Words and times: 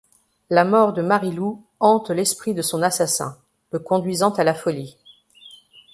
La 0.49 0.65
mort 0.65 0.93
de 0.93 1.03
Marilou 1.03 1.63
hante 1.79 2.09
l'esprit 2.09 2.55
de 2.55 2.63
son 2.63 2.81
assassin, 2.81 3.37
le 3.69 3.77
conduisant 3.77 4.31
à 4.31 4.43
la 4.43 4.55
folie. 4.55 4.97